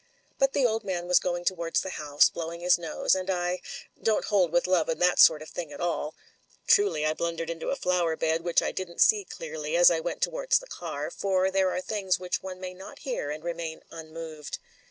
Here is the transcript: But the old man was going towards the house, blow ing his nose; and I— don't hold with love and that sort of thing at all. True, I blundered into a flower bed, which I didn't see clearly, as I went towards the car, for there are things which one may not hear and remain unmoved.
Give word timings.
But 0.39 0.53
the 0.53 0.65
old 0.65 0.83
man 0.83 1.07
was 1.07 1.19
going 1.19 1.45
towards 1.45 1.81
the 1.81 1.91
house, 1.91 2.27
blow 2.27 2.51
ing 2.51 2.61
his 2.61 2.79
nose; 2.79 3.13
and 3.13 3.29
I— 3.29 3.61
don't 4.01 4.25
hold 4.25 4.51
with 4.51 4.65
love 4.65 4.89
and 4.89 4.99
that 4.99 5.19
sort 5.19 5.43
of 5.43 5.49
thing 5.49 5.71
at 5.71 5.79
all. 5.79 6.15
True, 6.65 6.95
I 7.05 7.13
blundered 7.13 7.51
into 7.51 7.69
a 7.69 7.75
flower 7.75 8.15
bed, 8.15 8.41
which 8.43 8.63
I 8.63 8.71
didn't 8.71 8.99
see 9.01 9.23
clearly, 9.23 9.77
as 9.77 9.91
I 9.91 9.99
went 9.99 10.23
towards 10.23 10.57
the 10.57 10.65
car, 10.65 11.11
for 11.11 11.51
there 11.51 11.69
are 11.69 11.81
things 11.81 12.17
which 12.19 12.41
one 12.41 12.59
may 12.59 12.73
not 12.73 12.97
hear 13.05 13.29
and 13.29 13.43
remain 13.43 13.83
unmoved. 13.91 14.57